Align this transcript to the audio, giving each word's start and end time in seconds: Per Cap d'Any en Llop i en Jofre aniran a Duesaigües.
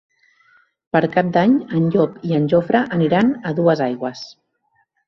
Per 0.95 1.01
Cap 1.17 1.29
d'Any 1.35 1.53
en 1.81 1.85
Llop 1.97 2.17
i 2.31 2.35
en 2.41 2.51
Jofre 2.55 2.85
aniran 2.99 3.35
a 3.53 3.57
Duesaigües. 3.63 4.27